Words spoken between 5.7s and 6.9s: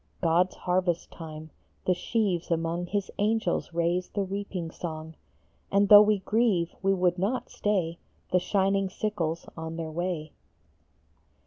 And though we grieve,